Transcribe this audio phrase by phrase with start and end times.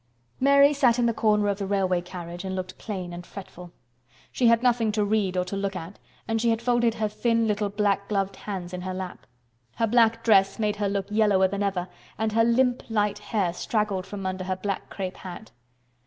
[0.39, 3.71] Mary sat in her corner of the railway carriage and looked plain and fretful.
[4.31, 7.45] She had nothing to read or to look at, and she had folded her thin
[7.47, 9.27] little black gloved hands in her lap.
[9.75, 11.87] Her black dress made her look yellower than ever,
[12.17, 15.51] and her limp light hair straggled from under her black crêpe hat.